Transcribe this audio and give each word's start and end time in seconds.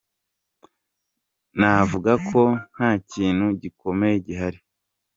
Navuga 1.59 2.11
ko 2.29 2.41
nta 2.73 2.91
kintu 3.11 3.45
gikomeye 3.61 4.15
gihari. 4.27 4.59